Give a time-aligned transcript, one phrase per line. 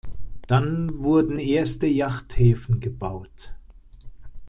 [0.47, 3.53] Dann wurden erste Yachthäfen gebaut.